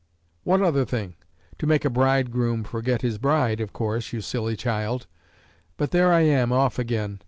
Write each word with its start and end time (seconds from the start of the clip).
"What 0.43 0.63
other 0.63 0.83
thing?" 0.83 1.13
"To 1.59 1.67
make 1.67 1.85
a 1.85 1.89
bridegroom 1.91 2.63
forget 2.63 3.03
his 3.03 3.19
bride, 3.19 3.61
of 3.61 3.71
course, 3.71 4.11
you 4.11 4.19
silly 4.19 4.55
child! 4.55 5.05
But 5.77 5.91
there 5.91 6.11
I 6.11 6.21
am, 6.21 6.51
off 6.51 6.79
again! 6.79 7.19